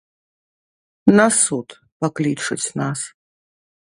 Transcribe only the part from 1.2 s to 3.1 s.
суд паклічуць нас.